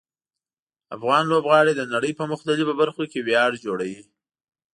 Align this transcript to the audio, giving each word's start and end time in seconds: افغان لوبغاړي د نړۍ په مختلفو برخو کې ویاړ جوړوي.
افغان 0.95 1.23
لوبغاړي 1.31 1.73
د 1.75 1.81
نړۍ 1.93 2.11
په 2.19 2.23
مختلفو 2.31 2.73
برخو 2.81 3.03
کې 3.11 3.19
ویاړ 3.27 3.51
جوړوي. 3.65 4.01